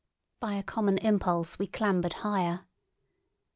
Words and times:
By 0.39 0.53
a 0.53 0.63
common 0.63 0.97
impulse 0.97 1.59
we 1.59 1.67
clambered 1.67 2.13
higher. 2.25 2.65